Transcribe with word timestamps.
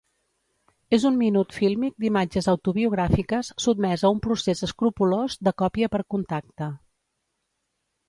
És 0.95 1.03
un 1.09 1.19
minut 1.19 1.53
fílmic 1.57 1.93
d’imatges 2.05 2.49
autobiogràfiques 2.55 3.53
sotmès 3.67 4.07
a 4.09 4.13
un 4.17 4.25
procés 4.29 4.67
escrupolós 4.71 5.39
de 5.49 5.57
còpia 5.65 5.95
per 5.97 6.05
contacte. 6.17 6.75